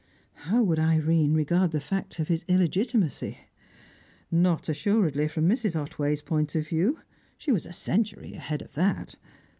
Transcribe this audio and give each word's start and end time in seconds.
How 0.49 0.63
would 0.63 0.79
Irene 0.79 1.35
regard 1.35 1.69
the 1.69 1.79
fact 1.79 2.17
of 2.17 2.27
his 2.27 2.43
illegitimacy? 2.47 3.37
Not, 4.31 4.67
assuredly, 4.67 5.27
from 5.27 5.47
Mrs. 5.47 5.75
Otway's 5.79 6.23
point 6.23 6.55
of 6.55 6.67
view; 6.67 6.97
she 7.37 7.51
was 7.51 7.67
a 7.67 7.71
century 7.71 8.33
ahead 8.33 8.63
of 8.63 8.73
that. 8.73 9.13